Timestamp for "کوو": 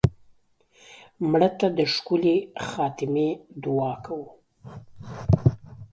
4.05-4.27